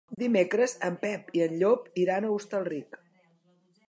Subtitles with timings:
[0.21, 2.99] Dimecres en Pep i en Llop iran a Hostalric.